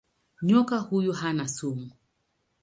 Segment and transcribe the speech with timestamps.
[0.41, 1.91] Nyoka huyu hana sumu.